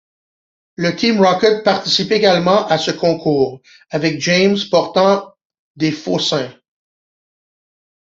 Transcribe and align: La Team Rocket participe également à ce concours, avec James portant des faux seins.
La 0.77 0.93
Team 0.93 1.21
Rocket 1.23 1.63
participe 1.63 2.11
également 2.11 2.65
à 2.65 2.79
ce 2.79 2.89
concours, 2.89 3.61
avec 3.91 4.19
James 4.19 4.55
portant 4.71 5.35
des 5.75 5.91
faux 5.91 6.17
seins. 6.17 6.51